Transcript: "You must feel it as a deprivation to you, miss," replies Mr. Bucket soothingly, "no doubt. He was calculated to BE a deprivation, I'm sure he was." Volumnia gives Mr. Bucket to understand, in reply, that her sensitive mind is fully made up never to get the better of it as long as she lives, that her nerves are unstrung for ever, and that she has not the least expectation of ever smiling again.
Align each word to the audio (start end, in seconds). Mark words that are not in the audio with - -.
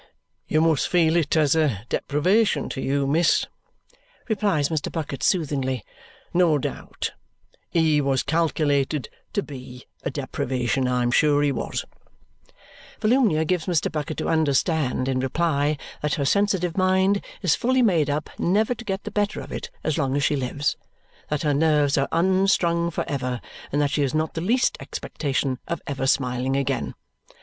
"You 0.47 0.61
must 0.61 0.87
feel 0.89 1.15
it 1.15 1.37
as 1.37 1.55
a 1.55 1.85
deprivation 1.87 2.69
to 2.69 2.81
you, 2.81 3.05
miss," 3.05 3.45
replies 4.27 4.69
Mr. 4.69 4.91
Bucket 4.91 5.21
soothingly, 5.21 5.83
"no 6.33 6.57
doubt. 6.57 7.11
He 7.69 8.01
was 8.01 8.23
calculated 8.23 9.09
to 9.33 9.43
BE 9.43 9.83
a 10.01 10.09
deprivation, 10.09 10.87
I'm 10.87 11.11
sure 11.11 11.43
he 11.43 11.51
was." 11.51 11.85
Volumnia 12.99 13.45
gives 13.45 13.67
Mr. 13.67 13.91
Bucket 13.91 14.17
to 14.17 14.27
understand, 14.27 15.07
in 15.07 15.19
reply, 15.19 15.77
that 16.01 16.15
her 16.15 16.25
sensitive 16.25 16.75
mind 16.75 17.23
is 17.43 17.53
fully 17.53 17.83
made 17.83 18.09
up 18.09 18.27
never 18.39 18.73
to 18.73 18.83
get 18.83 19.03
the 19.03 19.11
better 19.11 19.39
of 19.39 19.51
it 19.51 19.69
as 19.83 19.99
long 19.99 20.15
as 20.15 20.23
she 20.23 20.35
lives, 20.35 20.77
that 21.29 21.43
her 21.43 21.53
nerves 21.53 21.95
are 21.95 22.07
unstrung 22.11 22.89
for 22.89 23.07
ever, 23.07 23.39
and 23.71 23.79
that 23.79 23.91
she 23.91 24.01
has 24.01 24.15
not 24.15 24.33
the 24.33 24.41
least 24.41 24.77
expectation 24.79 25.59
of 25.67 25.79
ever 25.85 26.07
smiling 26.07 26.55
again. 26.55 26.95